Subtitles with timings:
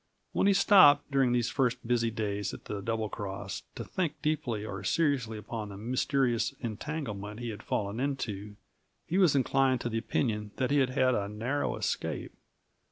[0.31, 4.65] When he stopped, during these first busy days at the Double Cross, to think deeply
[4.65, 8.55] or seriously upon the mysterious entanglement he had fallen into,
[9.05, 12.33] he was inclined to the opinion that he had had a narrow escape.